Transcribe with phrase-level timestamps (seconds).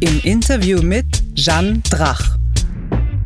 [0.00, 2.36] Im Interview mit Jeanne Drach.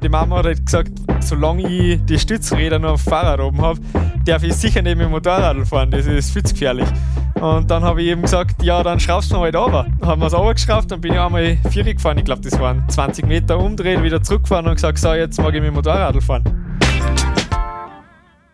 [0.00, 3.80] Die Mama hat halt gesagt, solange ich die Stützräder nur auf dem Fahrrad oben habe,
[4.24, 6.86] darf ich sicher nicht mit dem Motorrad fahren, das ist viel zu gefährlich.
[7.40, 9.86] Und dann habe ich eben gesagt, ja, dann schraubst du mir halt runter.
[9.98, 12.88] Dann haben wir es runtergeschraubt, dann bin ich einmal vier gefahren, ich glaube, das waren
[12.88, 16.44] 20 Meter umdrehen, wieder zurückgefahren und gesagt, so, jetzt mag ich mit dem Motorrad fahren.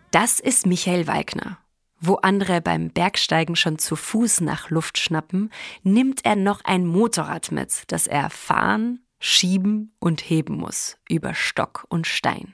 [0.09, 1.59] Das ist Michael Weigner.
[1.99, 5.51] Wo andere beim Bergsteigen schon zu Fuß nach Luft schnappen,
[5.83, 11.85] nimmt er noch ein Motorrad mit, das er fahren, schieben und heben muss über Stock
[11.89, 12.53] und Stein.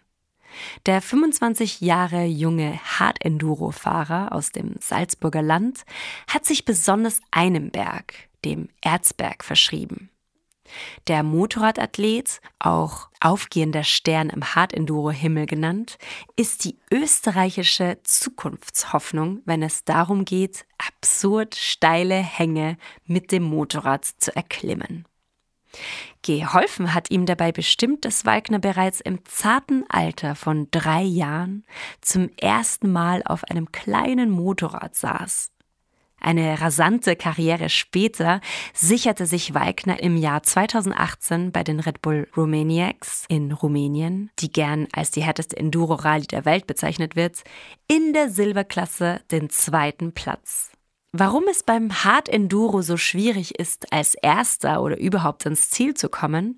[0.86, 5.84] Der 25 Jahre junge Hard-Enduro-Fahrer aus dem Salzburger Land
[6.28, 8.14] hat sich besonders einem Berg,
[8.46, 10.10] dem Erzberg, verschrieben.
[11.08, 15.98] Der Motorradathlet, auch aufgehender Stern im Hard-Enduro-Himmel genannt,
[16.36, 24.36] ist die österreichische Zukunftshoffnung, wenn es darum geht, absurd steile Hänge mit dem Motorrad zu
[24.36, 25.06] erklimmen.
[26.22, 31.66] Geholfen hat ihm dabei bestimmt, dass Wagner bereits im zarten Alter von drei Jahren
[32.00, 35.53] zum ersten Mal auf einem kleinen Motorrad saß.
[36.26, 38.40] Eine rasante Karriere später
[38.74, 44.88] sicherte sich Wagner im Jahr 2018 bei den Red Bull Romaniacs in Rumänien, die gern
[44.94, 47.44] als die härteste Enduro-Rallye der Welt bezeichnet wird,
[47.90, 50.73] in der Silberklasse den zweiten Platz.
[51.16, 56.10] Warum es beim Hard Enduro so schwierig ist, als Erster oder überhaupt ins Ziel zu
[56.10, 56.58] kommen,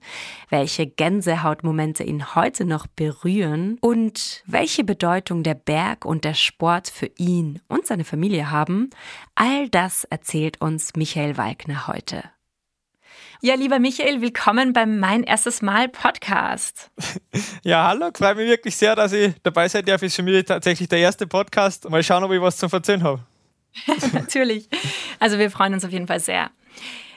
[0.50, 7.12] welche Gänsehautmomente ihn heute noch berühren und welche Bedeutung der Berg und der Sport für
[7.18, 8.92] ihn und seine Familie haben,
[9.36, 12.24] all das erzählt uns Michael Walkner heute.
[13.42, 16.92] Ja, lieber Michael, willkommen beim Mein erstes Mal Podcast.
[17.64, 20.02] Ja, hallo, freue mich wirklich sehr, dass ich dabei sein darf.
[20.02, 21.90] Ist für mich tatsächlich der erste Podcast.
[21.90, 23.35] Mal schauen, ob ich was zu erzählen habe.
[24.14, 24.70] Natürlich.
[25.20, 26.52] Also wir freuen uns auf jeden Fall sehr.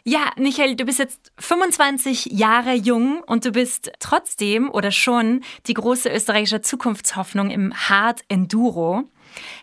[0.05, 5.75] Ja, Michael, du bist jetzt 25 Jahre jung und du bist trotzdem oder schon die
[5.75, 9.05] große österreichische Zukunftshoffnung im Hard Enduro.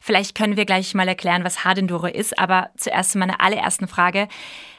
[0.01, 3.87] Vielleicht können wir gleich mal erklären, was Hard Enduro ist, aber zuerst zu meiner allerersten
[3.87, 4.27] Frage.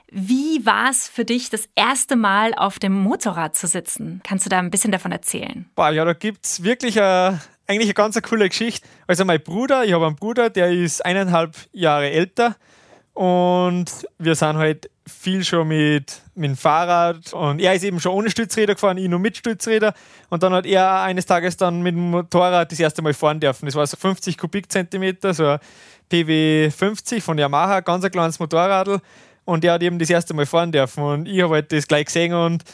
[0.09, 4.21] Wie war es für dich, das erste Mal auf dem Motorrad zu sitzen?
[4.23, 5.69] Kannst du da ein bisschen davon erzählen?
[5.75, 8.87] Boah, ja, da gibt es wirklich eine eigentlich eine ganz coole Geschichte.
[9.07, 12.57] Also mein Bruder, ich habe einen Bruder, der ist eineinhalb Jahre älter
[13.15, 13.87] und
[14.19, 18.31] wir sind halt viel schon mit, mit dem Fahrrad und er ist eben schon ohne
[18.31, 19.95] Stützräder gefahren, ich nur mit Stützräder
[20.29, 23.67] und dann hat er eines Tages dann mit dem Motorrad das erste Mal fahren dürfen.
[23.67, 25.59] Das war so 50 Kubikzentimeter, so ein
[26.09, 29.01] PW 50 von Yamaha, ganz ein kleines Motorrad
[29.45, 32.07] und er hat eben das erste Mal fahren dürfen und ich habe halt das gleich
[32.07, 32.65] gesehen und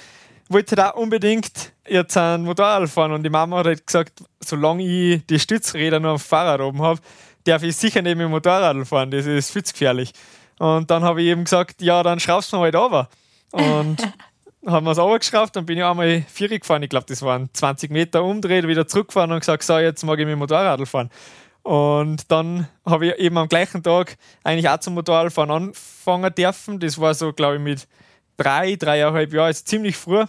[0.49, 5.27] wollte da unbedingt jetzt ein Motorrad fahren und die Mama hat halt gesagt, solange ich
[5.27, 7.01] die Stützräder nur am Fahrrad oben habe,
[7.45, 10.13] darf ich sicher nicht mit dem Motorrad fahren, das ist viel zu gefährlich.
[10.59, 13.09] Und dann habe ich eben gesagt, ja, dann schraubst du mir halt runter.
[13.51, 13.97] Und
[14.67, 17.91] haben wir es runtergeschraubt, dann bin ich einmal vier gefahren, ich glaube, das waren 20
[17.91, 21.11] Meter umdreht, wieder zurückgefahren und gesagt, so, jetzt mag ich mit dem Motorrad fahren.
[21.63, 26.81] Und dann habe ich eben am gleichen Tag eigentlich auch zum Motorradfahren anfangen dürfen.
[26.81, 27.89] Das war so, glaube ich, mit
[28.37, 30.25] drei, dreieinhalb Jahren, also ziemlich früh.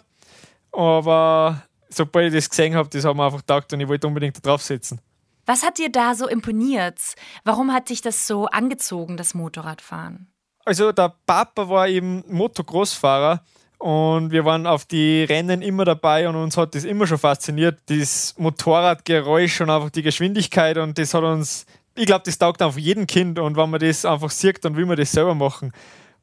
[0.72, 4.38] Aber sobald ich das gesehen habe, das haben wir einfach gedacht und ich wollte unbedingt
[4.38, 5.00] da drauf sitzen.
[5.46, 7.00] Was hat dir da so imponiert?
[7.44, 10.28] Warum hat dich das so angezogen, das Motorradfahren?
[10.66, 13.44] Also der Papa war eben Motocross-Fahrer
[13.78, 17.80] und wir waren auf die Rennen immer dabei und uns hat das immer schon fasziniert,
[17.88, 21.66] das Motorradgeräusch und einfach die Geschwindigkeit und das hat uns,
[21.96, 24.86] ich glaube, das taugt einfach jedem Kind und wenn man das einfach sieht, dann will
[24.86, 25.74] man das selber machen.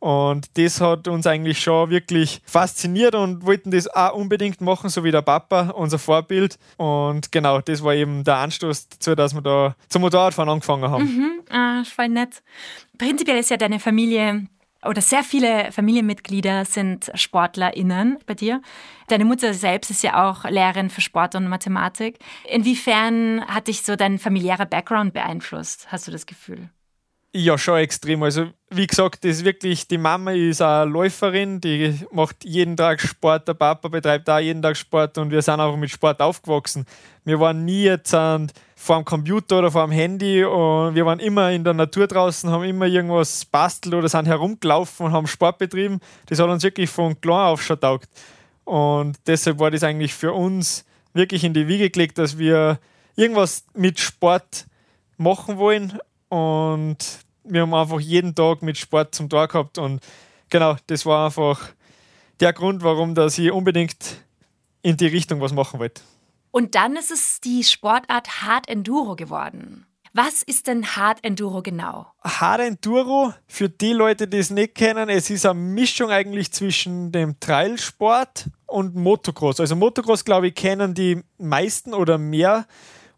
[0.00, 5.04] Und das hat uns eigentlich schon wirklich fasziniert und wollten das auch unbedingt machen, so
[5.04, 6.58] wie der Papa, unser Vorbild.
[6.78, 11.04] Und genau, das war eben der Anstoß dazu, dass wir da zum Motorradfahren angefangen haben.
[11.04, 12.42] Mhm, ah, voll nett.
[12.96, 14.46] Prinzipiell ist ja deine Familie
[14.82, 18.62] oder sehr viele Familienmitglieder sind SportlerInnen bei dir.
[19.08, 22.18] Deine Mutter selbst ist ja auch Lehrerin für Sport und Mathematik.
[22.48, 26.70] Inwiefern hat dich so dein familiärer Background beeinflusst, hast du das Gefühl?
[27.32, 28.24] Ja, schon extrem.
[28.24, 33.46] Also, wie gesagt, das wirklich, die Mama ist eine Läuferin, die macht jeden Tag Sport,
[33.46, 36.86] der Papa betreibt auch jeden Tag Sport und wir sind einfach mit Sport aufgewachsen.
[37.24, 41.52] Wir waren nie jetzt vor dem Computer oder vor dem Handy und wir waren immer
[41.52, 46.00] in der Natur draußen, haben immer irgendwas bastelt oder sind herumgelaufen und haben Sport betrieben.
[46.26, 48.08] Das hat uns wirklich von klein auf schon taugt.
[48.64, 52.80] Und deshalb war das eigentlich für uns wirklich in die Wiege gelegt, dass wir
[53.14, 54.66] irgendwas mit Sport
[55.16, 55.96] machen wollen.
[56.30, 56.96] Und
[57.44, 59.76] wir haben einfach jeden Tag mit Sport zum Tor gehabt.
[59.76, 60.00] Und
[60.48, 61.60] genau, das war einfach
[62.40, 64.24] der Grund, warum dass ich unbedingt
[64.82, 66.00] in die Richtung was machen wollte.
[66.52, 69.86] Und dann ist es die Sportart Hard Enduro geworden.
[70.12, 72.06] Was ist denn Hard Enduro genau?
[72.24, 77.12] Hard Enduro, für die Leute, die es nicht kennen, es ist eine Mischung eigentlich zwischen
[77.12, 79.60] dem Trailsport und Motocross.
[79.60, 82.66] Also Motocross, glaube ich, kennen die meisten oder mehr.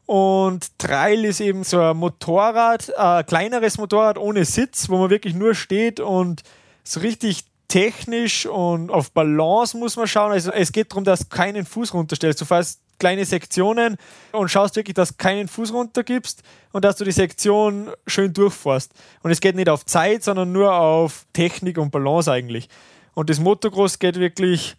[0.07, 5.35] Und Trail ist eben so ein Motorrad, ein kleineres Motorrad ohne Sitz, wo man wirklich
[5.35, 6.43] nur steht und
[6.85, 10.33] so richtig technisch und auf Balance muss man schauen.
[10.33, 12.41] Also es geht darum, dass du keinen Fuß runterstellst.
[12.41, 13.97] Du fährst kleine Sektionen
[14.33, 18.93] und schaust wirklich, dass du keinen Fuß runtergibst und dass du die Sektion schön durchfährst.
[19.23, 22.69] Und es geht nicht auf Zeit, sondern nur auf Technik und Balance eigentlich.
[23.15, 24.77] Und das Motocross geht wirklich,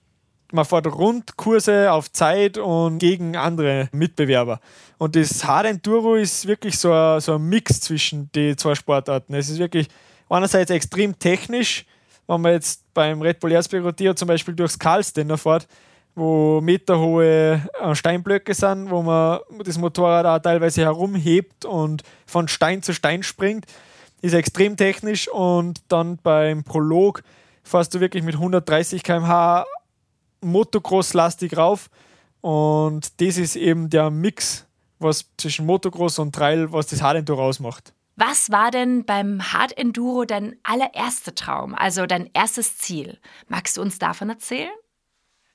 [0.53, 4.59] man fährt Rundkurse auf Zeit und gegen andere Mitbewerber.
[4.99, 9.33] Und das Hard Enduro ist wirklich so ein, so ein Mix zwischen den zwei Sportarten.
[9.33, 9.87] Es ist wirklich
[10.29, 11.85] einerseits extrem technisch,
[12.27, 15.67] wenn man jetzt beim Red Bull Erzberg Rodeo zum Beispiel durchs Karlstenner fährt,
[16.15, 22.83] wo meterhohe äh, Steinblöcke sind, wo man das Motorrad auch teilweise herumhebt und von Stein
[22.83, 23.65] zu Stein springt.
[24.21, 27.23] Ist extrem technisch und dann beim Prolog
[27.63, 29.65] fährst du wirklich mit 130 km/h
[30.43, 31.89] Motocross-lastig rauf
[32.41, 34.65] und das ist eben der Mix,
[34.99, 37.93] was zwischen Motocross und Trail, was das Hard Enduro ausmacht.
[38.15, 43.17] Was war denn beim Hard Enduro dein allererster Traum, also dein erstes Ziel?
[43.47, 44.71] Magst du uns davon erzählen?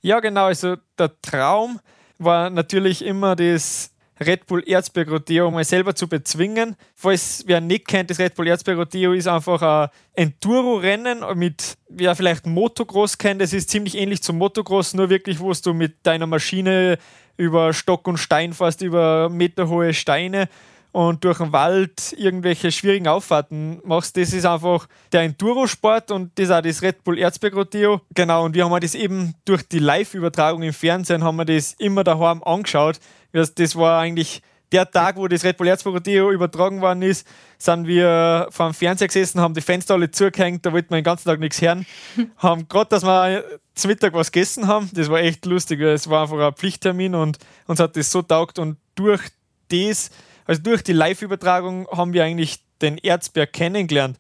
[0.01, 0.47] Ja, genau.
[0.47, 1.79] Also der Traum
[2.19, 6.77] war natürlich immer das Red Bull Erzberg Rodeo mal selber zu bezwingen.
[6.95, 12.17] Falls wer nicht kennt, das Red Bull Erzberg Rodeo ist einfach ein Enduro-Rennen mit, wer
[12.17, 16.27] vielleicht Motocross kennt, das ist ziemlich ähnlich zum Motocross, nur wirklich, wo du mit deiner
[16.27, 16.99] Maschine
[17.37, 20.49] über Stock und Stein fährst, über meterhohe Steine
[20.93, 26.47] und durch den Wald irgendwelche schwierigen Auffahrten machst, das ist einfach der Enduro-Sport und das
[26.47, 28.01] ist auch das Red Bull Erzberg Rodeo.
[28.15, 32.05] Genau, und wir haben das eben durch die Live-Übertragung im Fernsehen haben wir das immer
[32.05, 32.99] daheim angeschaut.
[33.33, 34.43] Das, das war eigentlich
[34.73, 37.27] der Tag, wo das Red Bull Erzberg Rodeo übertragen worden ist,
[37.59, 41.05] sind wir vor dem Fernseher gesessen, haben die Fenster alle zugehängt, da wollten wir den
[41.05, 41.87] ganzen Tag nichts hören.
[42.37, 43.45] haben gerade, dass wir
[43.75, 44.91] zum Mittag was gegessen haben.
[44.93, 45.81] Das war echt lustig.
[45.81, 49.23] Es war einfach ein Pflichttermin und uns hat das so taugt und durch
[49.69, 50.11] das
[50.49, 54.17] also durch die Live-Übertragung haben wir eigentlich den Erzberg kennengelernt.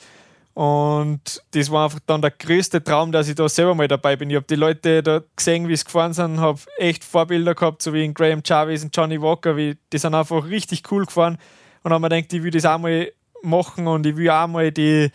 [0.52, 4.28] Und das war einfach dann der größte Traum, dass ich da selber mal dabei bin.
[4.28, 7.94] Ich habe die Leute da gesehen, wie sie gefahren sind, habe echt Vorbilder gehabt, so
[7.94, 9.56] wie in Graham Jarvis und Johnny Walker.
[9.56, 11.38] Wie, die sind einfach richtig cool gefahren.
[11.82, 13.10] Und haben mir gedacht, ich will das auch mal
[13.42, 15.10] machen und ich will auch mal die,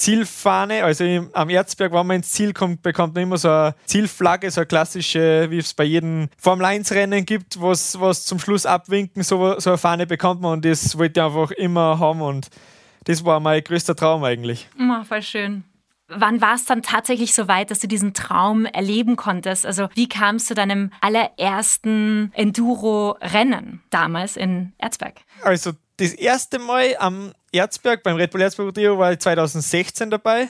[0.00, 4.50] Zielfahne, also am Erzberg, wenn man ins Ziel kommt, bekommt man immer so eine Zielflagge,
[4.50, 8.64] so eine klassische, wie es bei jedem Formel 1 Rennen gibt, was, was zum Schluss
[8.64, 12.48] abwinken, so, so eine Fahne bekommt man und das wollte ich einfach immer haben und
[13.04, 14.68] das war mein größter Traum eigentlich.
[14.78, 15.64] Oh, voll schön.
[16.08, 19.64] Wann war es dann tatsächlich so weit, dass du diesen Traum erleben konntest?
[19.64, 25.20] Also wie kam es zu deinem allerersten Enduro-Rennen damals in Erzberg?
[25.42, 30.48] Also das erste Mal am Erzberg, beim Red Bull Erzberg Rodeo, war ich 2016 dabei.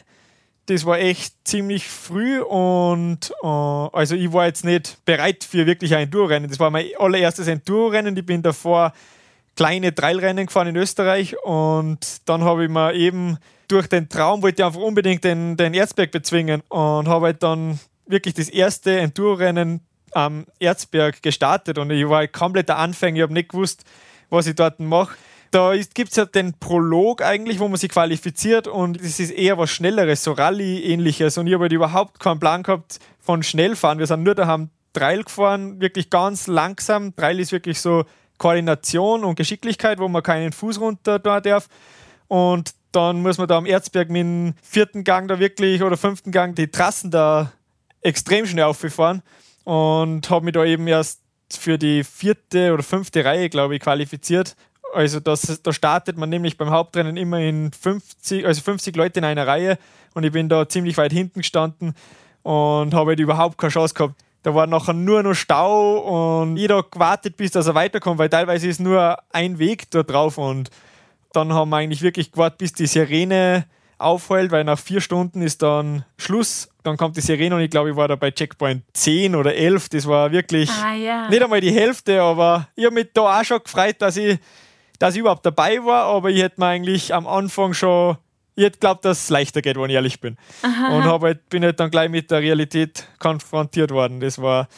[0.67, 5.95] Das war echt ziemlich früh und äh, also ich war jetzt nicht bereit für wirklich
[5.95, 6.49] ein Enduro-Rennen.
[6.49, 8.17] Das war mein allererstes Enduro-Rennen.
[8.17, 8.93] Ich bin davor
[9.57, 14.63] kleine Trailrennen gefahren in Österreich und dann habe ich mir eben durch den Traum wollte
[14.63, 19.81] ich einfach unbedingt den, den Erzberg bezwingen und habe halt dann wirklich das erste Enduro-Rennen
[20.13, 23.17] am Erzberg gestartet und ich war halt kompletter Anfänger.
[23.17, 23.85] Ich habe nicht gewusst,
[24.29, 25.17] was ich dort mache.
[25.51, 29.59] Da gibt es ja den Prolog eigentlich, wo man sich qualifiziert und es ist eher
[29.59, 31.39] was Schnelleres, so Rallye-ähnliches.
[31.39, 33.99] Und ich habe halt überhaupt keinen Plan gehabt von Schnellfahren.
[33.99, 37.15] Wir sind nur daheim Trail gefahren, wirklich ganz langsam.
[37.17, 38.05] Trail ist wirklich so
[38.39, 41.69] Koordination und Geschicklichkeit, wo man keinen Fuß runter da darf.
[42.29, 46.33] Und dann muss man da am Erzberg mit dem vierten Gang da wirklich oder fünften
[46.33, 47.53] Gang die Trassen da
[48.03, 49.23] extrem schnell aufgefahren
[49.65, 51.21] und habe mich da eben erst
[51.53, 54.57] für die vierte oder fünfte Reihe, glaube ich, qualifiziert
[54.93, 59.25] also das, da startet man nämlich beim Hauptrennen immer in 50, also 50 Leute in
[59.25, 59.79] einer Reihe
[60.15, 61.95] und ich bin da ziemlich weit hinten gestanden
[62.43, 64.15] und habe halt überhaupt keine Chance gehabt.
[64.43, 68.69] Da war nachher nur noch Stau und jeder gewartet, bis dass er weiterkommt, weil teilweise
[68.69, 70.71] ist nur ein Weg da drauf und
[71.33, 73.67] dann haben wir eigentlich wirklich gewartet, bis die Sirene
[73.99, 76.71] aufheult, weil nach vier Stunden ist dann Schluss.
[76.83, 79.91] Dann kommt die Sirene und ich glaube, ich war da bei Checkpoint 10 oder 11.
[79.91, 81.29] Das war wirklich ah, ja.
[81.29, 84.39] nicht einmal die Hälfte, aber ich habe mich da auch schon gefreut, dass ich
[85.01, 88.17] dass ich überhaupt dabei war, aber ich hätte mir eigentlich am Anfang schon
[88.57, 90.37] ich glaube, dass es leichter geht, wenn ich ehrlich bin.
[90.63, 90.95] Aha.
[90.95, 94.21] Und halt, bin halt dann gleich mit der Realität konfrontiert worden.
[94.21, 94.69] Das war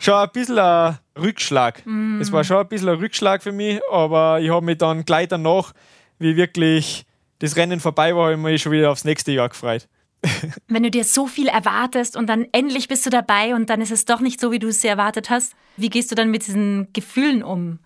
[0.00, 1.82] schon ein bisschen ein Rückschlag.
[1.84, 2.20] Mm.
[2.20, 5.28] Es war schon ein bisschen ein Rückschlag für mich, aber ich habe mich dann gleich
[5.28, 5.72] danach,
[6.18, 7.04] wie wirklich
[7.38, 9.88] das Rennen vorbei war, mich schon wieder aufs nächste Jahr gefreut.
[10.68, 13.90] Wenn du dir so viel erwartest und dann endlich bist du dabei und dann ist
[13.90, 16.92] es doch nicht so, wie du es erwartet hast, wie gehst du dann mit diesen
[16.92, 17.78] Gefühlen um?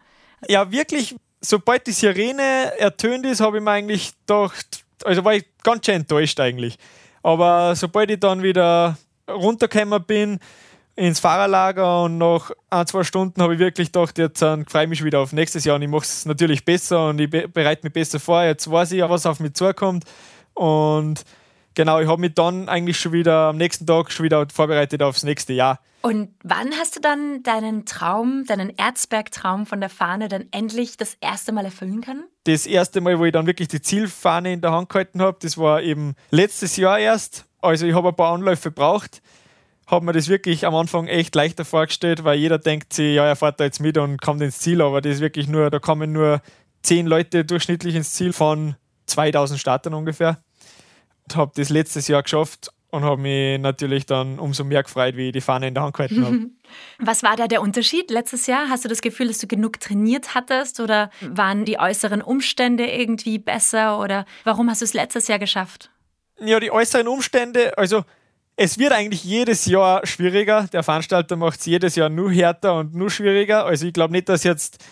[0.48, 5.44] Ja, wirklich, sobald die Sirene ertönt ist, habe ich mir eigentlich gedacht, also war ich
[5.62, 6.78] ganz schön enttäuscht eigentlich.
[7.22, 8.96] Aber sobald ich dann wieder
[9.28, 10.38] runtergekommen bin,
[10.96, 15.04] ins Fahrerlager und nach ein, zwei Stunden habe ich wirklich gedacht, jetzt freue ich mich
[15.04, 18.18] wieder auf nächstes Jahr und ich mache es natürlich besser und ich bereite mich besser
[18.18, 18.42] vor.
[18.42, 20.04] Jetzt weiß ich, was auf mich zukommt
[20.54, 21.22] und
[21.76, 25.22] genau, ich habe mich dann eigentlich schon wieder am nächsten Tag schon wieder vorbereitet aufs
[25.22, 25.78] nächste Jahr.
[26.02, 31.16] Und wann hast du dann deinen Traum, deinen Erzberg-Traum von der Fahne dann endlich das
[31.20, 32.24] erste Mal erfüllen können?
[32.44, 35.56] Das erste Mal, wo ich dann wirklich die Zielfahne in der Hand gehalten habe, das
[35.56, 37.44] war eben letztes Jahr erst.
[37.60, 39.22] Also ich habe ein paar Anläufe gebraucht
[39.86, 43.36] habe mir das wirklich am Anfang echt leichter vorgestellt, weil jeder denkt sich, ja, er
[43.36, 46.12] fährt da jetzt mit und kommt ins Ziel, aber das ist wirklich nur, da kommen
[46.12, 46.40] nur
[46.82, 48.74] zehn Leute durchschnittlich ins Ziel von
[49.06, 50.42] 2000 Startern ungefähr.
[51.34, 55.32] Habe das letztes Jahr geschafft und habe mich natürlich dann umso mehr gefreut, wie ich
[55.32, 56.38] die Fahne in der Hand gehalten habe.
[56.98, 58.68] Was war da der Unterschied letztes Jahr?
[58.68, 63.38] Hast du das Gefühl, dass du genug trainiert hattest oder waren die äußeren Umstände irgendwie
[63.38, 65.90] besser oder warum hast du es letztes Jahr geschafft?
[66.40, 68.04] Ja, die äußeren Umstände, also
[68.56, 70.66] es wird eigentlich jedes Jahr schwieriger.
[70.72, 73.66] Der Veranstalter macht es jedes Jahr nur härter und nur schwieriger.
[73.66, 74.82] Also ich glaube nicht, dass jetzt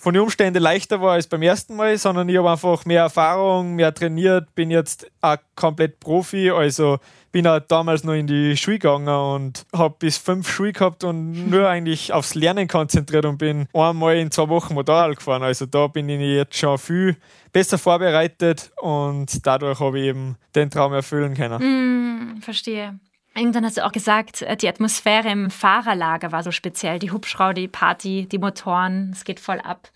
[0.00, 3.74] von den Umständen leichter war als beim ersten Mal, sondern ich habe einfach mehr Erfahrung,
[3.74, 6.50] mehr trainiert, bin jetzt auch komplett Profi.
[6.50, 6.98] Also
[7.32, 11.50] bin auch damals noch in die Schule gegangen und habe bis fünf Schuhe gehabt und
[11.50, 15.42] nur eigentlich aufs Lernen konzentriert und bin einmal in zwei Wochen Motorrad gefahren.
[15.42, 17.16] Also da bin ich jetzt schon viel
[17.52, 22.36] besser vorbereitet und dadurch habe ich eben den Traum erfüllen können.
[22.38, 22.98] Mm, verstehe.
[23.40, 26.98] Irgendwann hast du auch gesagt, äh, die Atmosphäre im Fahrerlager war so speziell.
[26.98, 29.88] Die Hubschrauber, die Party, die Motoren, es geht voll ab.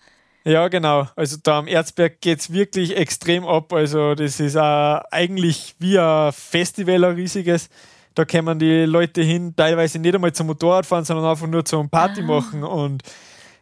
[0.45, 1.07] Ja, genau.
[1.15, 3.71] Also da am Erzberg geht es wirklich extrem ab.
[3.71, 7.69] Also das ist auch eigentlich wie ein Festival, ein riesiges.
[8.15, 12.21] Da kommen die Leute hin, teilweise nicht einmal zum Motorradfahren, sondern einfach nur zum Party
[12.21, 12.25] ah.
[12.25, 12.63] machen.
[12.63, 13.03] Und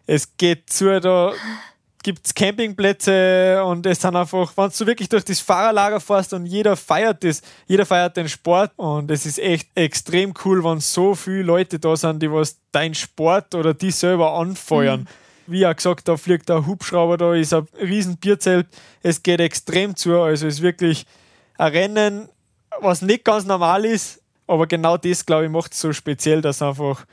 [0.05, 1.33] es geht zu, da
[2.03, 6.45] gibt es Campingplätze und es sind einfach, wenn du wirklich durch das Fahrerlager fährst und
[6.45, 11.15] jeder feiert das, jeder feiert den Sport und es ist echt extrem cool, wenn so
[11.15, 15.01] viele Leute da sind, die was dein Sport oder die selber anfeuern.
[15.01, 15.07] Mhm.
[15.47, 18.67] Wie auch gesagt, da fliegt ein Hubschrauber, da ist ein riesen Bierzelt,
[19.01, 21.05] es geht extrem zu, also es ist wirklich
[21.57, 22.29] ein Rennen,
[22.81, 26.61] was nicht ganz normal ist, aber genau das, glaube ich, macht es so speziell, dass
[26.61, 27.05] einfach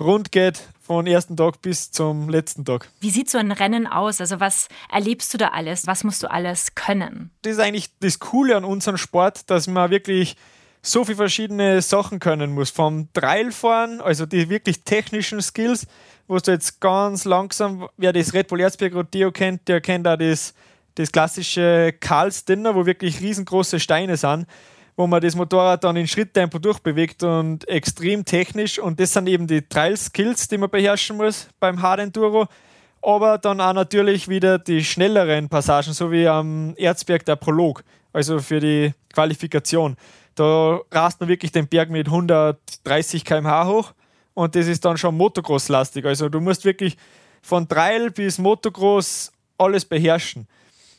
[0.00, 2.88] rund geht von ersten Tag bis zum letzten Tag.
[3.00, 4.20] Wie sieht so ein Rennen aus?
[4.20, 5.86] Also was erlebst du da alles?
[5.86, 7.30] Was musst du alles können?
[7.42, 10.36] Das ist eigentlich das Coole an unserem Sport, dass man wirklich
[10.82, 12.70] so viele verschiedene Sachen können muss.
[12.70, 15.86] Vom Trailfahren, also die wirklich technischen Skills,
[16.26, 20.16] wo du jetzt ganz langsam, wer das Red Bull Erzberg Rodeo kennt, der kennt auch
[20.16, 20.54] das,
[20.96, 24.46] das klassische Karls Dinner, wo wirklich riesengroße Steine sind
[24.96, 28.78] wo man das Motorrad dann in Schritttempo durchbewegt und extrem technisch.
[28.78, 32.46] Und das sind eben die Trail-Skills, die man beherrschen muss beim Hard Enduro.
[33.00, 37.82] Aber dann auch natürlich wieder die schnelleren Passagen, so wie am Erzberg der Prolog,
[38.12, 39.96] also für die Qualifikation.
[40.34, 43.92] Da rast man wirklich den Berg mit 130 km/h hoch
[44.34, 46.04] und das ist dann schon Motocross-lastig.
[46.06, 46.96] Also du musst wirklich
[47.42, 50.46] von Trail bis Motocross alles beherrschen.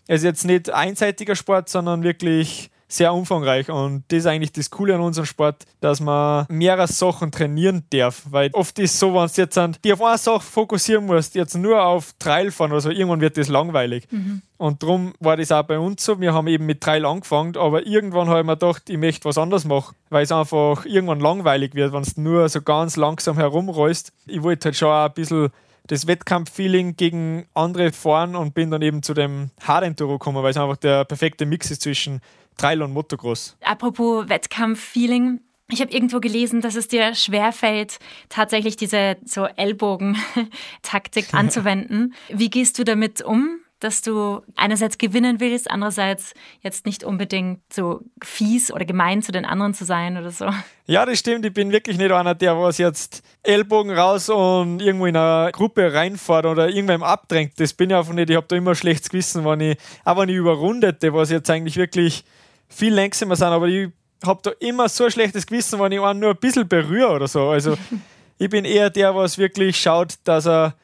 [0.07, 4.69] Es ist jetzt nicht einseitiger Sport, sondern wirklich sehr umfangreich und das ist eigentlich das
[4.69, 9.13] Coole an unserem Sport, dass man mehrere Sachen trainieren darf, weil oft ist es so,
[9.13, 12.71] wenn du jetzt an, die auf eine Sache fokussieren musst, jetzt nur auf Trail fahren
[12.71, 14.07] oder so, irgendwann wird das langweilig.
[14.11, 14.41] Mhm.
[14.57, 16.21] Und darum war das auch bei uns so.
[16.21, 19.37] Wir haben eben mit Trail angefangen, aber irgendwann habe ich mir gedacht, ich möchte was
[19.37, 24.13] anderes machen, weil es einfach irgendwann langweilig wird, wenn du nur so ganz langsam herumrollst.
[24.27, 25.49] Ich wollte halt schon auch ein bisschen
[25.87, 30.51] das Wettkampffeeling gegen andere fahren und bin dann eben zu dem Hard Enduro gekommen, weil
[30.51, 32.21] es einfach der perfekte Mix ist zwischen
[32.57, 33.57] Trail und Motocross.
[33.61, 35.41] Apropos Wettkampffeeling.
[35.69, 42.13] Ich habe irgendwo gelesen, dass es dir schwerfällt, tatsächlich diese so Ellbogen-Taktik anzuwenden.
[42.29, 43.59] Wie gehst du damit um?
[43.83, 49.45] dass du einerseits gewinnen willst, andererseits jetzt nicht unbedingt so fies oder gemein zu den
[49.45, 50.49] anderen zu sein oder so.
[50.85, 51.45] Ja, das stimmt.
[51.45, 55.93] Ich bin wirklich nicht einer, der was jetzt Ellbogen raus und irgendwo in eine Gruppe
[55.93, 57.59] reinfährt oder irgendwem abdrängt.
[57.59, 58.29] Das bin ich einfach nicht.
[58.29, 61.75] Ich habe da immer schlechtes Gewissen, wenn ich, auch wenn ich überrundete, was jetzt eigentlich
[61.75, 62.23] wirklich
[62.73, 63.89] viel längsamer sind, aber ich
[64.25, 67.27] habe da immer so ein schlechtes Gewissen, wenn ich einen nur ein bisschen berühre oder
[67.27, 67.49] so.
[67.49, 67.77] Also
[68.37, 70.75] ich bin eher der, was wirklich schaut, dass er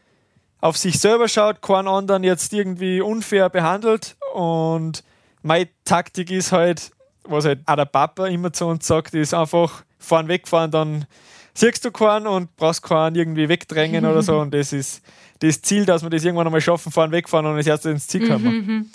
[0.61, 5.03] auf sich selber schaut, keinen anderen jetzt irgendwie unfair behandelt und
[5.41, 6.91] meine Taktik ist halt,
[7.23, 11.05] was halt auch der Papa immer zu uns sagt, ist einfach fahren, wegfahren, dann
[11.53, 14.39] siehst du keinen und brauchst keinen irgendwie wegdrängen oder so.
[14.41, 15.01] Und das ist
[15.39, 18.27] das Ziel, dass wir das irgendwann einmal schaffen, fahren, wegfahren und das erste ins Ziel
[18.27, 18.91] kommen.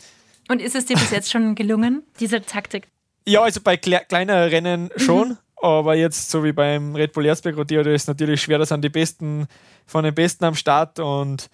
[0.48, 2.88] Und ist es dir bis jetzt schon gelungen, diese Taktik?
[3.26, 5.30] Ja, also bei kle kleineren Rennen schon.
[5.30, 5.38] Mhm.
[5.62, 8.90] Aber jetzt, so wie beim Red Bull Erzberg Rodeo, ist natürlich schwer, da sind die
[8.90, 9.46] Besten
[9.86, 10.98] von den Besten am Start.
[10.98, 11.48] Und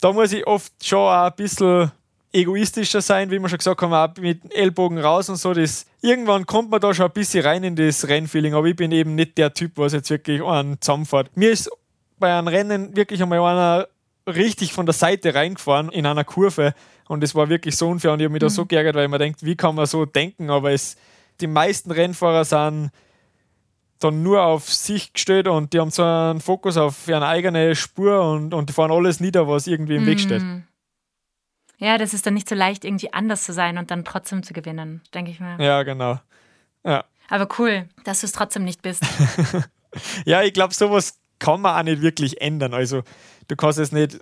[0.00, 1.92] da muss ich oft schon auch ein bisschen
[2.32, 5.54] egoistischer sein, wie wir schon gesagt haben, auch mit Ellbogen raus und so.
[5.54, 8.90] Das, irgendwann kommt man da schon ein bisschen rein in das Rennfeeling, aber ich bin
[8.90, 11.36] eben nicht der Typ, was jetzt wirklich einen zusammenfährt.
[11.36, 11.70] Mir ist
[12.18, 13.88] bei einem Rennen wirklich einmal einer
[14.26, 16.74] richtig von der Seite reingefahren in einer Kurve
[17.08, 18.46] und es war wirklich so unfair und ich habe mich mhm.
[18.46, 18.68] da so mhm.
[18.68, 20.96] geärgert, weil man denkt, wie kann man so denken, aber es,
[21.40, 22.90] die meisten Rennfahrer sind
[23.98, 28.30] dann nur auf sich gestellt und die haben so einen Fokus auf ihre eigene Spur
[28.30, 30.06] und, und die fahren alles nieder, was irgendwie im mhm.
[30.06, 30.42] Weg steht.
[30.42, 30.64] Mhm.
[31.78, 34.54] Ja, das ist dann nicht so leicht, irgendwie anders zu sein und dann trotzdem zu
[34.54, 35.60] gewinnen, denke ich mal.
[35.62, 36.18] Ja, genau.
[36.84, 37.04] Ja.
[37.28, 39.02] Aber cool, dass du es trotzdem nicht bist.
[40.24, 42.72] ja, ich glaube, sowas kann man auch nicht wirklich ändern.
[42.72, 43.02] Also,
[43.48, 44.18] du kannst jetzt nicht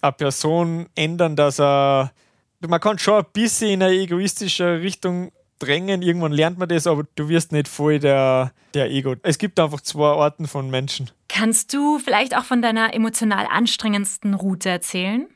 [0.00, 2.12] eine Person ändern, dass er.
[2.60, 7.04] Man kann schon ein bisschen in eine egoistische Richtung drängen, irgendwann lernt man das, aber
[7.14, 9.14] du wirst nicht voll der, der Ego.
[9.22, 11.10] Es gibt einfach zwei Arten von Menschen.
[11.28, 15.28] Kannst du vielleicht auch von deiner emotional anstrengendsten Route erzählen?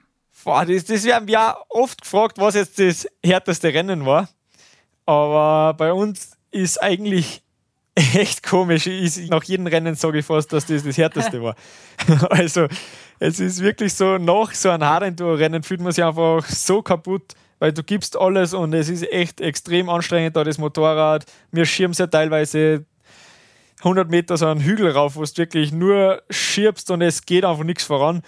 [0.44, 4.28] Boah, das, das werden wir auch oft gefragt, was jetzt das härteste Rennen war.
[5.04, 7.42] Aber bei uns ist eigentlich
[8.14, 8.86] echt komisch.
[8.86, 11.56] Ich, nach jedem Rennen sage ich fast, dass das das härteste war.
[12.30, 12.66] also,
[13.18, 17.72] es ist wirklich so, nach so einem Hardenduro-Rennen fühlt man sich einfach so kaputt, weil
[17.72, 21.24] du gibst alles und es ist echt extrem anstrengend da, das Motorrad.
[21.52, 22.84] Wir schirmen ja teilweise
[23.78, 27.64] 100 Meter so einen Hügel rauf, wo du wirklich nur schiebst und es geht einfach
[27.64, 28.20] nichts voran.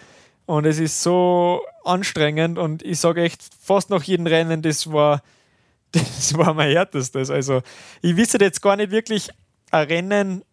[0.46, 5.20] Und es ist so anstrengend und ich sage echt, fast nach jedem Rennen, das war,
[5.92, 7.28] das war mein härtestes.
[7.28, 7.60] Also
[8.00, 9.28] ich wisse jetzt gar nicht wirklich
[9.70, 10.44] ein Rennen,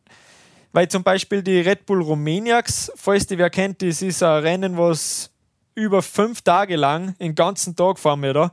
[0.72, 4.78] weil zum Beispiel die Red Bull Romaniacs, falls die wer kennt, das ist ein Rennen,
[4.78, 5.32] was
[5.75, 8.51] über fünf Tage lang, den ganzen Tag fahren wir da.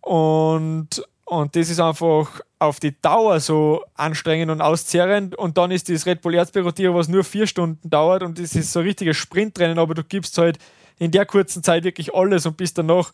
[0.00, 5.36] Und, und das ist einfach auf die Dauer so anstrengend und auszehrend.
[5.36, 8.72] Und dann ist das Red Bull Erzbüro was nur vier Stunden dauert und das ist
[8.72, 10.58] so ein richtiges Sprintrennen, aber du gibst halt
[10.98, 13.12] in der kurzen Zeit wirklich alles und bist danach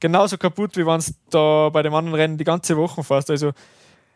[0.00, 3.30] genauso kaputt, wie wenn es da bei dem anderen Rennen die ganze Woche fährst.
[3.30, 3.52] Also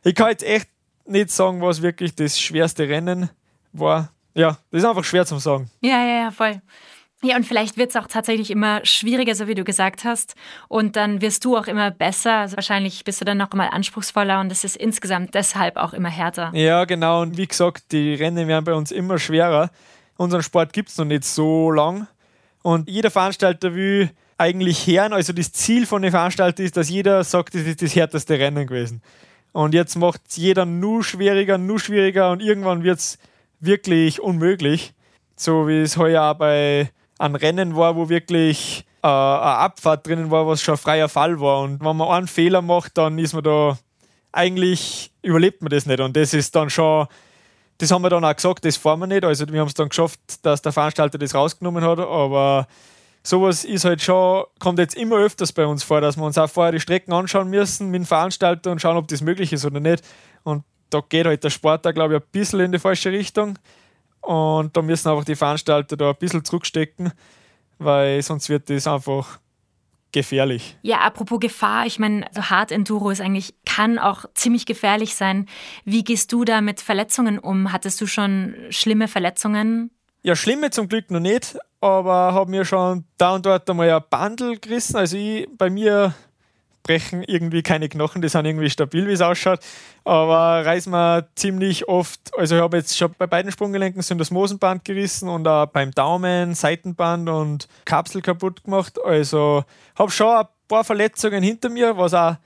[0.04, 0.68] ich kann jetzt echt
[1.08, 3.30] nicht sagen, was wirklich das schwerste Rennen
[3.72, 4.12] war.
[4.34, 5.70] Ja, das ist einfach schwer zu sagen.
[5.80, 6.60] Ja, ja, ja, voll.
[7.22, 10.36] Ja, und vielleicht wird es auch tatsächlich immer schwieriger, so wie du gesagt hast.
[10.68, 12.34] Und dann wirst du auch immer besser.
[12.34, 16.10] Also wahrscheinlich bist du dann noch mal anspruchsvoller und es ist insgesamt deshalb auch immer
[16.10, 16.52] härter.
[16.54, 17.22] Ja, genau.
[17.22, 19.70] Und wie gesagt, die Rennen werden bei uns immer schwerer.
[20.16, 22.06] Unseren Sport gibt es noch nicht so lang.
[22.62, 25.12] Und jeder Veranstalter will eigentlich hören.
[25.12, 28.66] Also das Ziel von den Veranstaltern ist, dass jeder sagt, das ist das härteste Rennen
[28.66, 29.02] gewesen.
[29.52, 33.18] Und jetzt macht es jeder nur schwieriger, nur schwieriger und irgendwann wird es
[33.60, 34.92] wirklich unmöglich.
[35.36, 40.30] So wie es heuer auch bei einem Rennen war, wo wirklich äh, eine Abfahrt drinnen
[40.30, 41.62] war, was schon ein freier Fall war.
[41.62, 43.78] Und wenn man einen Fehler macht, dann ist man da,
[44.32, 46.00] eigentlich überlebt man das nicht.
[46.00, 47.06] Und das ist dann schon
[47.78, 49.24] das haben wir dann auch gesagt, das fahren wir nicht.
[49.24, 52.66] Also wir haben es dann geschafft, dass der Veranstalter das rausgenommen hat, aber
[53.28, 56.48] sowas ist halt schon, kommt jetzt immer öfters bei uns vor, dass wir uns auch
[56.48, 59.80] vorher die Strecken anschauen müssen mit dem Veranstalter und schauen, ob das möglich ist oder
[59.80, 60.04] nicht.
[60.44, 63.58] Und da geht halt der Sport da, glaube ich, ein bisschen in die falsche Richtung.
[64.20, 67.12] Und da müssen einfach die Veranstalter da ein bisschen zurückstecken,
[67.78, 69.38] weil sonst wird das einfach
[70.10, 70.78] gefährlich.
[70.82, 75.46] Ja, apropos Gefahr, ich meine, so Hard Enduro ist eigentlich, kann auch ziemlich gefährlich sein.
[75.84, 77.72] Wie gehst du da mit Verletzungen um?
[77.72, 79.90] Hattest du schon schlimme Verletzungen?
[80.22, 84.02] Ja, schlimme zum Glück noch nicht, aber habe mir schon da und dort einmal ein
[84.10, 84.96] Bandel gerissen.
[84.96, 86.14] Also ich, bei mir
[86.82, 89.60] brechen irgendwie keine Knochen, die sind irgendwie stabil, wie es ausschaut.
[90.04, 94.30] Aber reißen wir ziemlich oft, also ich habe jetzt schon bei beiden Sprunggelenken sind das
[94.30, 98.98] Mosenband gerissen und auch beim Daumen, Seitenband und Kapsel kaputt gemacht.
[99.04, 99.64] Also
[99.96, 102.36] habe schon ein paar Verletzungen hinter mir, was auch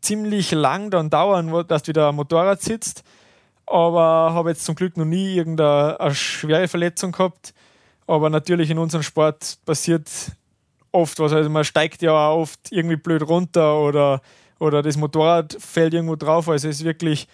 [0.00, 3.04] ziemlich lang dann dauern, dass du wieder am Motorrad sitzt.
[3.66, 7.52] Aber habe jetzt zum Glück noch nie irgendeine schwere Verletzung gehabt.
[8.06, 10.08] Aber natürlich in unserem Sport passiert
[10.92, 11.32] oft was.
[11.32, 14.20] Also man steigt ja auch oft irgendwie blöd runter oder,
[14.58, 16.48] oder das Motorrad fällt irgendwo drauf.
[16.48, 17.28] Also es ist wirklich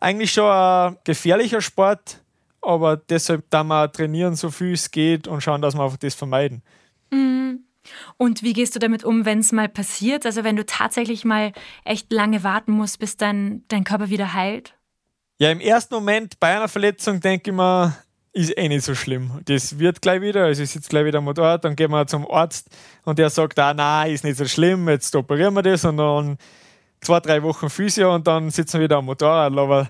[0.00, 2.20] eigentlich schon ein gefährlicher Sport,
[2.62, 6.14] aber deshalb da wir trainieren, so viel es geht und schauen, dass wir einfach das
[6.14, 6.62] vermeiden.
[7.10, 7.64] Mhm.
[8.16, 10.24] Und wie gehst du damit um, wenn es mal passiert?
[10.24, 11.52] Also wenn du tatsächlich mal
[11.84, 14.74] echt lange warten musst, bis dein, dein Körper wieder heilt?
[15.38, 17.96] Ja, im ersten Moment bei einer Verletzung denke ich mir,
[18.32, 19.40] ist eh nicht so schlimm.
[19.46, 22.30] Das wird gleich wieder, also ich sitze gleich wieder am Motorrad, dann gehen wir zum
[22.30, 22.68] Arzt
[23.04, 26.38] und der sagt, ah, nein, ist nicht so schlimm, jetzt operieren wir das und dann
[27.00, 29.56] zwei, drei Wochen Physio und dann sitzen wir wieder am Motorrad.
[29.58, 29.88] Aber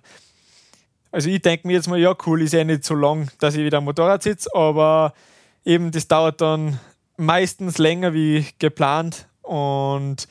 [1.13, 3.65] also ich denke mir jetzt mal, ja cool, ist eh nicht so lang, dass ich
[3.65, 5.13] wieder am Motorrad sitze, aber
[5.67, 6.81] eben das dauert dann
[7.19, 10.27] meistens länger wie geplant und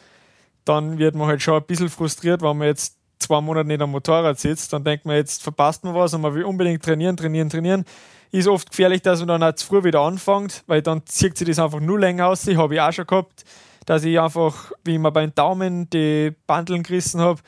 [0.66, 3.92] dann wird man halt schon ein bisschen frustriert, wenn man jetzt zwei Monate nicht am
[3.92, 4.74] Motorrad sitzt.
[4.74, 7.86] Dann denkt man, jetzt verpasst man was und man will unbedingt trainieren, trainieren, trainieren.
[8.32, 11.48] Ist oft gefährlich, dass man dann auch zu früh wieder anfängt, weil dann zieht sich
[11.48, 12.48] das einfach nur länger aus.
[12.48, 13.44] Ich habe ich auch schon gehabt,
[13.86, 17.42] dass ich einfach, wie ich mir beim Daumen die Bandeln gerissen habe,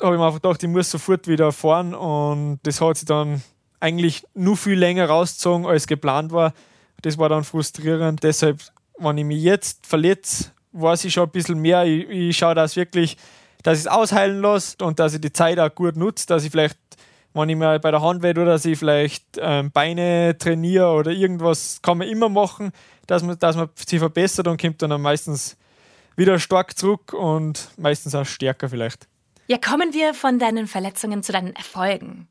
[0.00, 3.42] habe ich mir einfach gedacht, ich muss sofort wieder fahren und das hat sich dann
[3.80, 6.52] eigentlich nur viel länger rausgezogen, als geplant war.
[7.02, 8.22] Das war dann frustrierend.
[8.22, 8.60] Deshalb,
[8.98, 11.84] wenn ich mich jetzt verletze, weiß ich schon ein bisschen mehr.
[11.84, 13.16] Ich, ich schaue, dass wirklich,
[13.62, 16.50] dass ich es ausheilen lasse und dass ich die Zeit auch gut nutze, dass ich
[16.50, 16.78] vielleicht,
[17.34, 21.10] wenn ich mir bei der Hand weh oder dass ich vielleicht ähm, Beine trainiere oder
[21.10, 22.72] irgendwas, kann man immer machen,
[23.06, 25.56] dass man, dass man sich verbessert und kommt dann meistens
[26.16, 29.08] wieder stark zurück und meistens auch stärker vielleicht.
[29.46, 32.28] Ja, kommen wir von deinen Verletzungen zu deinen Erfolgen.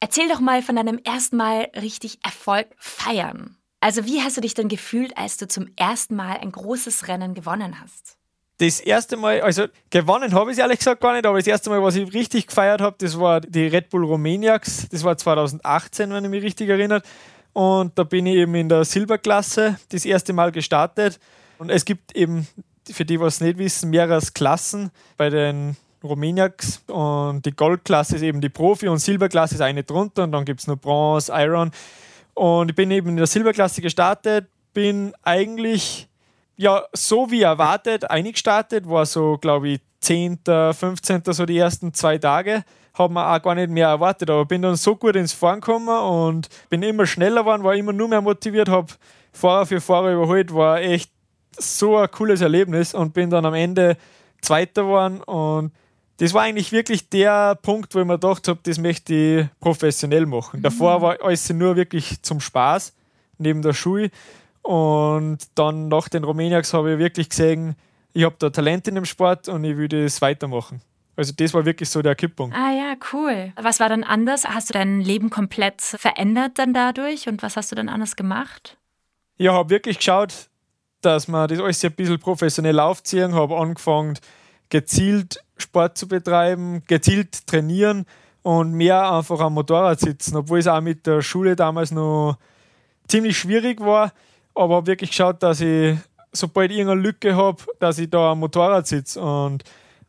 [0.00, 3.56] Erzähl doch mal von deinem ersten Mal richtig Erfolg feiern.
[3.80, 7.34] Also wie hast du dich denn gefühlt, als du zum ersten Mal ein großes Rennen
[7.34, 8.18] gewonnen hast?
[8.58, 11.70] Das erste Mal, also gewonnen habe ich es ehrlich gesagt gar nicht, aber das erste
[11.70, 14.88] Mal, was ich richtig gefeiert habe, das war die Red Bull Romaniacs.
[14.90, 17.02] Das war 2018, wenn ich mich richtig erinnere.
[17.52, 21.18] Und da bin ich eben in der Silberklasse das erste Mal gestartet.
[21.58, 22.46] Und es gibt eben,
[22.90, 26.82] für die, was es nicht wissen, mehrere Klassen bei den Romaniacs.
[26.86, 30.24] Und die Goldklasse ist eben die Profi und Silberklasse ist eine drunter.
[30.24, 31.72] Und dann gibt es nur Bronze, Iron.
[32.34, 36.08] Und ich bin eben in der Silberklasse gestartet, bin eigentlich
[36.56, 41.22] ja so wie erwartet eingestartet, war so, glaube ich, 10., 15.
[41.26, 42.64] so die ersten zwei Tage.
[42.92, 45.88] Haben wir auch gar nicht mehr erwartet, aber bin dann so gut ins Fahren gekommen
[45.88, 48.92] und bin immer schneller geworden, war immer nur mehr motiviert, habe
[49.32, 51.10] Fahrer für Fahrer überholt, war echt
[51.58, 53.96] so ein cooles Erlebnis und bin dann am Ende
[54.42, 55.72] Zweiter geworden und
[56.18, 60.26] das war eigentlich wirklich der Punkt, wo ich mir gedacht habe, das möchte ich professionell
[60.26, 60.60] machen.
[60.60, 60.62] Mhm.
[60.62, 62.92] Davor war alles nur wirklich zum Spaß,
[63.38, 64.10] neben der Schule.
[64.64, 67.76] Und dann nach den Rumäniaks habe ich wirklich gesehen,
[68.14, 70.80] ich habe da Talent in dem Sport und ich will das weitermachen.
[71.16, 72.56] Also das war wirklich so der Kipppunkt.
[72.56, 73.52] Ah ja, cool.
[73.60, 74.44] Was war dann anders?
[74.44, 78.78] Hast du dein Leben komplett verändert dann dadurch und was hast du dann anders gemacht?
[79.36, 80.48] Ich habe wirklich geschaut,
[81.02, 84.18] dass man das alles ein bisschen professionell aufziehen, habe angefangen,
[84.70, 88.06] gezielt Sport zu betreiben, gezielt trainieren
[88.42, 92.38] und mehr einfach am Motorrad sitzen, obwohl es auch mit der Schule damals noch
[93.06, 94.12] ziemlich schwierig war,
[94.54, 95.96] aber habe wirklich geschaut, dass ich,
[96.32, 99.64] sobald ich irgendeine Lücke habe, dass ich da am Motorrad sitze und,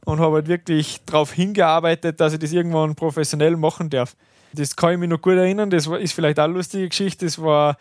[0.06, 4.16] und habe halt wirklich darauf hingearbeitet, dass ich das irgendwann professionell machen darf.
[4.54, 7.42] Das kann ich mich noch gut erinnern, das ist vielleicht auch eine lustige Geschichte, das
[7.42, 7.78] war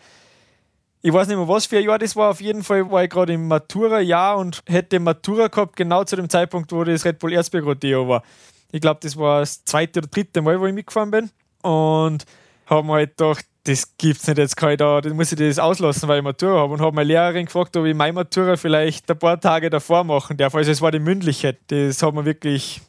[1.05, 2.31] ich weiß nicht mehr, was für ein Jahr das war.
[2.31, 6.27] Auf jeden Fall war ich gerade im Matura-Jahr und hätte Matura gehabt, genau zu dem
[6.27, 8.23] Zeitpunkt, wo das Red Bull Erzberg Rodeo war.
[8.71, 11.29] Ich glaube, das war das zweite oder dritte Mal, wo ich mitgefahren bin.
[11.61, 12.25] Und
[12.65, 15.59] habe mir halt gedacht, das gibt's nicht, jetzt kann ich da, das muss ich das
[15.59, 16.73] auslassen, weil ich Matura habe.
[16.73, 20.37] Und habe meine Lehrerin gefragt, ob ich meine Matura vielleicht ein paar Tage davor machen
[20.37, 20.53] darf.
[20.55, 21.57] Also es war die mündliche.
[21.67, 22.81] Das hat man wirklich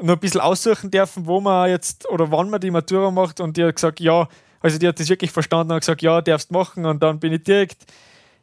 [0.00, 3.40] nur ein bisschen aussuchen dürfen, wo man jetzt oder wann man die Matura macht.
[3.40, 4.28] Und die hat gesagt, ja,
[4.60, 6.84] also die hat das wirklich verstanden und gesagt, ja, darfst machen.
[6.84, 7.86] Und dann bin ich direkt,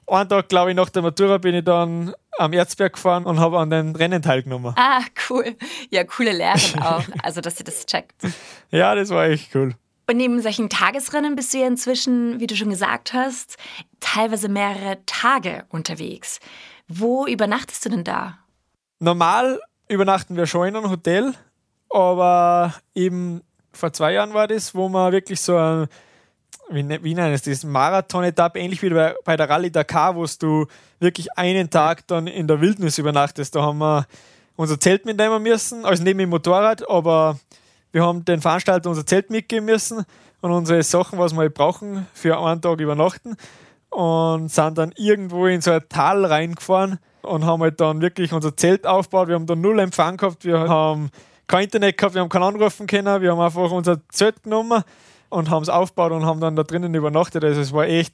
[0.07, 3.59] einen Tag, glaube ich, nach der Matura bin ich dann am Erzberg gefahren und habe
[3.59, 4.73] an den Rennen teilgenommen.
[4.75, 5.55] Ah, cool.
[5.89, 7.03] Ja, coole Lehrerin auch.
[7.23, 8.15] Also, dass sie das checkt.
[8.71, 9.75] ja, das war echt cool.
[10.07, 13.57] Und neben solchen Tagesrennen bist du ja inzwischen, wie du schon gesagt hast,
[13.99, 16.39] teilweise mehrere Tage unterwegs.
[16.87, 18.37] Wo übernachtest du denn da?
[18.99, 21.33] Normal übernachten wir schon in einem Hotel,
[21.89, 23.41] aber eben
[23.73, 25.87] vor zwei Jahren war das, wo man wirklich so ein
[26.69, 30.25] wie, ne, wie nennen es das, Marathon-Etappe, ähnlich wie bei, bei der Rallye Dakar, wo
[30.25, 30.65] du
[30.99, 33.55] wirklich einen Tag dann in der Wildnis übernachtest.
[33.55, 34.07] Da haben wir
[34.55, 37.37] unser Zelt mitnehmen müssen, also neben dem Motorrad, aber
[37.95, 40.03] wir haben den Veranstalter unser Zelt mitgeben müssen
[40.41, 43.37] und unsere Sachen, was wir halt brauchen, für einen Tag übernachten
[43.89, 48.57] und sind dann irgendwo in so ein Tal reingefahren und haben halt dann wirklich unser
[48.57, 49.29] Zelt aufgebaut.
[49.29, 51.09] Wir haben dann null Empfang gehabt, wir haben
[51.47, 54.83] kein Internet gehabt, wir haben keinen anrufen können, wir haben einfach unser Zelt genommen
[55.29, 57.45] und haben es aufgebaut und haben dann da drinnen übernachtet.
[57.45, 58.13] Also es war echt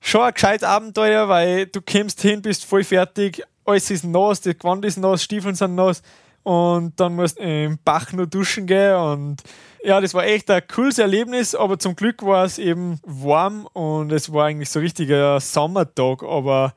[0.00, 4.56] schon ein gescheites Abenteuer, weil du kommst hin, bist voll fertig, alles ist nass, die
[4.56, 6.00] Gewand ist nass, Stiefel sind nass
[6.44, 9.42] und dann musst du im Bach nur duschen gehen und
[9.82, 14.12] ja, das war echt ein cooles Erlebnis, aber zum Glück war es eben warm und
[14.12, 16.72] es war eigentlich so ein Sommertag, aber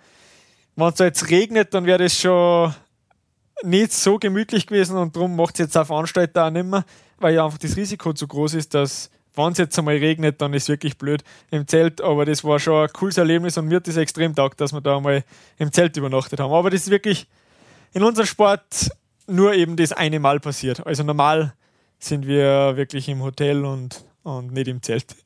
[0.75, 2.73] wenn es jetzt regnet, dann wäre das schon
[3.63, 6.86] nicht so gemütlich gewesen und darum macht es jetzt auch Veranstalter auch nicht mehr,
[7.17, 10.53] weil ja einfach das Risiko zu groß ist, dass wenn es jetzt einmal regnet, dann
[10.53, 12.01] ist es wirklich blöd im Zelt.
[12.01, 14.82] Aber das war schon ein cooles Erlebnis und mir hat das extrem taugt, dass wir
[14.82, 15.23] da einmal
[15.58, 16.51] im Zelt übernachtet haben.
[16.51, 17.27] Aber das ist wirklich
[17.93, 18.89] in unserem Sport
[19.27, 20.85] nur eben das eine Mal passiert.
[20.85, 21.53] Also normal
[21.99, 25.15] sind wir wirklich im Hotel und, und nicht im Zelt.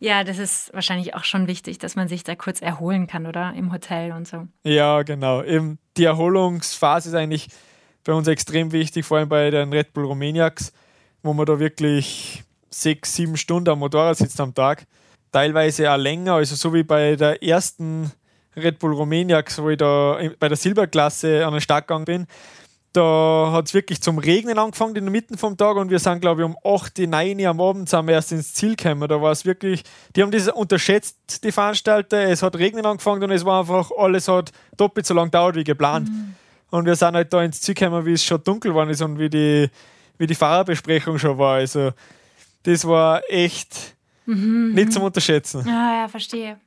[0.00, 3.52] Ja, das ist wahrscheinlich auch schon wichtig, dass man sich da kurz erholen kann, oder?
[3.54, 4.46] Im Hotel und so.
[4.62, 5.42] Ja, genau.
[5.42, 7.48] Eben die Erholungsphase ist eigentlich
[8.04, 10.72] bei uns extrem wichtig, vor allem bei den Red Bull Romaniacs,
[11.24, 14.86] wo man da wirklich sechs, sieben Stunden am Motorrad sitzt am Tag.
[15.32, 18.12] Teilweise auch länger, also so wie bei der ersten
[18.56, 22.26] Red Bull Romaniacs, wo ich da bei der Silberklasse an den Start gegangen bin.
[22.92, 26.20] Da hat es wirklich zum Regnen angefangen in der Mitte vom Tag und wir sind,
[26.20, 29.08] glaube ich, um 8, 9 am Abend sind wir erst ins Ziel gekommen.
[29.08, 29.82] Da war es wirklich,
[30.16, 32.28] die haben das unterschätzt, die Veranstalter.
[32.28, 35.64] Es hat Regnen angefangen und es war einfach, alles hat doppelt so lang gedauert wie
[35.64, 36.08] geplant.
[36.08, 36.34] Mhm.
[36.70, 39.18] Und wir sind halt da ins Ziel gekommen, wie es schon dunkel war ist und
[39.18, 39.68] wie die,
[40.16, 41.56] wie die Fahrerbesprechung schon war.
[41.56, 41.92] Also,
[42.62, 43.96] das war echt
[44.26, 44.72] mhm.
[44.74, 45.64] nicht zum Unterschätzen.
[45.66, 46.58] Ja, ja, verstehe.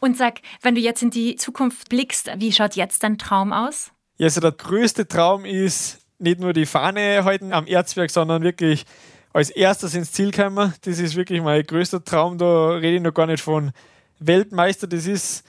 [0.00, 3.92] Und sag, wenn du jetzt in die Zukunft blickst, wie schaut jetzt dein Traum aus?
[4.16, 8.86] Ja, also der größte Traum ist nicht nur die Fahne halten am Erzberg, sondern wirklich
[9.32, 10.72] als erstes ins Ziel kommen.
[10.82, 12.38] Das ist wirklich mein größter Traum.
[12.38, 13.72] Da rede ich noch gar nicht von
[14.20, 14.86] Weltmeister.
[14.86, 15.44] Das ist,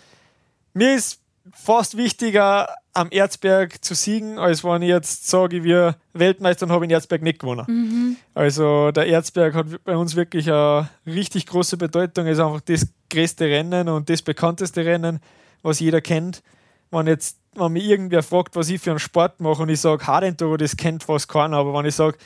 [0.73, 1.21] mir ist
[1.53, 6.85] fast wichtiger, am Erzberg zu siegen, als wenn ich jetzt sage, wir Weltmeister und habe
[6.85, 7.65] in Erzberg nicht gewonnen.
[7.67, 8.15] Mhm.
[8.33, 12.25] Also der Erzberg hat bei uns wirklich eine richtig große Bedeutung.
[12.25, 15.19] Es ist einfach das größte Rennen und das bekannteste Rennen,
[15.61, 16.41] was jeder kennt.
[16.89, 20.05] Wenn jetzt, wenn mich irgendwer fragt, was ich für einen Sport mache und ich sage,
[20.05, 22.17] Hardenduro, das kennt fast keiner, aber wenn ich sage,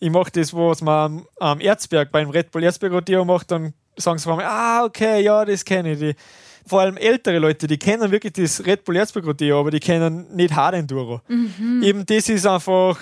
[0.00, 4.18] ich mache das, was man am, Erzberg beim Red Bull Erzberg Rodeo macht, dann sagen
[4.18, 5.98] sie von mir, ah, okay, ja, das kenne ich.
[5.98, 6.14] Die,
[6.66, 10.34] vor allem ältere Leute, die kennen wirklich das Red Bull Erzberg Rodeo, aber die kennen
[10.34, 11.20] nicht Hard Enduro.
[11.28, 11.82] Mhm.
[11.82, 12.98] Eben das ist einfach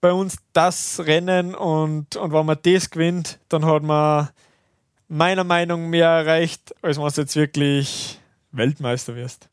[0.00, 4.28] bei uns das Rennen und, und wenn man das gewinnt, dann hat man
[5.08, 8.20] meiner Meinung nach mehr erreicht, als wenn du jetzt wirklich
[8.52, 9.48] Weltmeister wirst.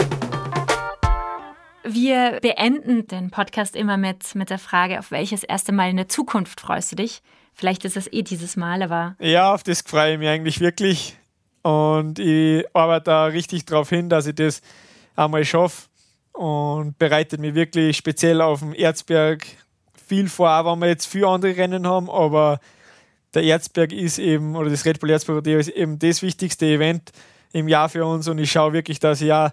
[1.83, 6.07] Wir beenden den Podcast immer mit, mit der Frage, auf welches erste Mal in der
[6.07, 7.21] Zukunft freust du dich?
[7.53, 9.15] Vielleicht ist es eh dieses Mal, aber.
[9.19, 11.17] Ja, auf das freue ich mich eigentlich wirklich.
[11.61, 14.61] Und ich arbeite da richtig darauf hin, dass ich das
[15.15, 15.87] einmal schaffe
[16.31, 19.45] und bereitet mich wirklich speziell auf dem Erzberg
[20.07, 22.59] viel vor, auch wenn wir jetzt viele andere Rennen haben, aber
[23.33, 27.11] der Erzberg ist eben, oder das Red Bull Erzberg ist eben das wichtigste Event
[27.51, 29.51] im Jahr für uns und ich schaue wirklich, dass ich ja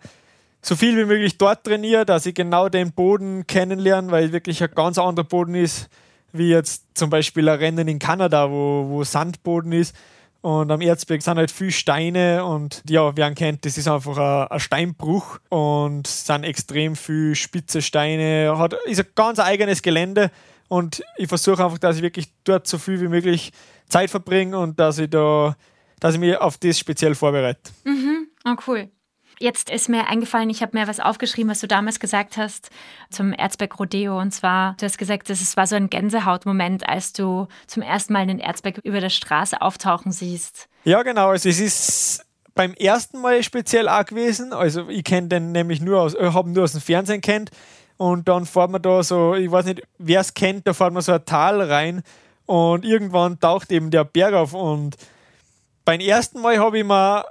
[0.62, 4.70] so viel wie möglich dort trainiere, dass ich genau den Boden kennenlerne, weil wirklich ein
[4.74, 5.88] ganz anderer Boden ist,
[6.32, 9.94] wie jetzt zum Beispiel ein Rennen in Kanada, wo, wo Sandboden ist.
[10.42, 14.16] Und am Erzberg sind halt viele Steine und ja, wer ihn kennt, das ist einfach
[14.16, 18.54] ein, ein Steinbruch und sind extrem viele spitze Steine.
[18.56, 20.30] Hat, ist ein ganz eigenes Gelände
[20.68, 23.52] und ich versuche einfach, dass ich wirklich dort so viel wie möglich
[23.88, 25.56] Zeit verbringe und dass ich da,
[25.98, 27.70] dass ich mich auf das speziell vorbereite.
[27.84, 28.28] Mhm.
[28.46, 28.88] Oh, cool.
[29.42, 32.68] Jetzt ist mir eingefallen, ich habe mir was aufgeschrieben, was du damals gesagt hast
[33.08, 34.20] zum Erzberg Rodeo.
[34.20, 38.26] Und zwar, du hast gesagt, es war so ein Gänsehautmoment, als du zum ersten Mal
[38.26, 40.68] den Erzberg über der Straße auftauchen siehst.
[40.84, 41.30] Ja, genau.
[41.30, 44.52] Also es ist beim ersten Mal speziell auch gewesen.
[44.52, 47.50] Also ich kenne den nämlich nur aus, äh, habe nur aus dem Fernsehen kennt.
[47.96, 51.02] Und dann fährt man da so, ich weiß nicht, wer es kennt, da fährt man
[51.02, 52.02] so ein Tal rein
[52.44, 54.52] und irgendwann taucht eben der Berg auf.
[54.52, 54.96] Und
[55.86, 57.24] beim ersten Mal habe ich mir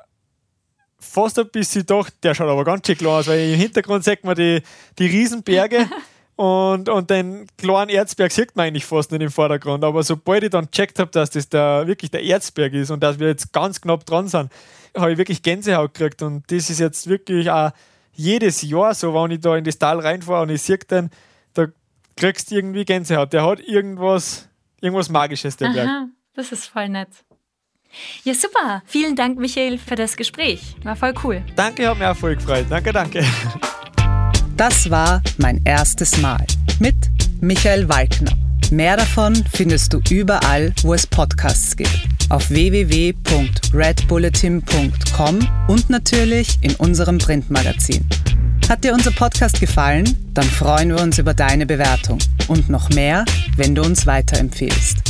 [0.99, 4.23] fast ein bisschen gedacht, der schaut aber ganz schön klar aus, weil im Hintergrund sieht
[4.23, 4.61] man die,
[4.97, 5.89] die Riesenberge
[6.35, 9.83] und, und den kleinen Erzberg sieht man eigentlich fast nicht im Vordergrund.
[9.83, 13.19] Aber sobald ich dann checkt habe, dass das der, wirklich der Erzberg ist und dass
[13.19, 14.51] wir jetzt ganz knapp dran sind,
[14.95, 16.21] habe ich wirklich Gänsehaut gekriegt.
[16.21, 17.71] Und das ist jetzt wirklich auch
[18.13, 21.09] jedes Jahr so, wenn ich da in das Tal reinfahre und ich sehe den,
[21.53, 21.67] da
[22.17, 23.31] kriegst du irgendwie Gänsehaut.
[23.33, 24.49] Der hat irgendwas,
[24.81, 25.89] irgendwas Magisches, der Aha, Berg.
[26.33, 27.09] Das ist voll nett.
[28.23, 28.81] Ja, super.
[28.85, 30.75] Vielen Dank, Michael, für das Gespräch.
[30.83, 31.43] War voll cool.
[31.55, 32.65] Danke, hat mich auch voll gefreut.
[32.69, 33.25] Danke, danke.
[34.55, 36.45] Das war mein erstes Mal
[36.79, 36.95] mit
[37.39, 38.33] Michael Walkner.
[38.71, 42.07] Mehr davon findest du überall, wo es Podcasts gibt.
[42.29, 48.05] Auf www.redbulletin.com und natürlich in unserem Printmagazin.
[48.69, 50.31] Hat dir unser Podcast gefallen?
[50.35, 53.25] Dann freuen wir uns über deine Bewertung und noch mehr,
[53.55, 55.08] wenn du uns weiterempfehlst.